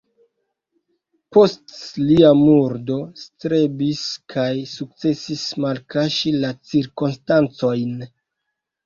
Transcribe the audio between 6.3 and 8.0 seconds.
la cirkonstancojn.